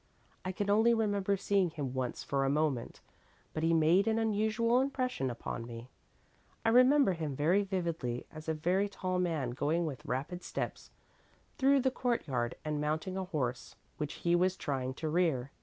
[0.43, 3.01] I can only remember seeing him once for a moment,
[3.53, 5.89] but he made an unusual impression upon me.
[6.65, 10.89] I remember him very vividly as a very tall man going with rapid steps
[11.59, 15.51] through the courtyard and mounting a horse, which was trying to rear.